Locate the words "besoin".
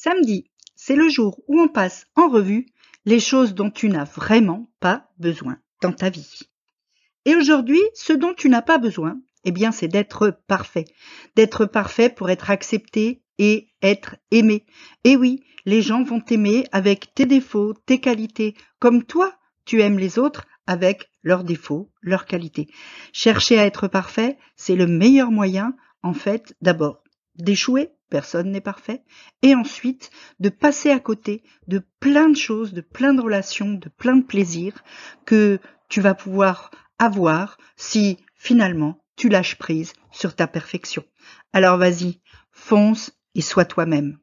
5.18-5.58, 8.78-9.20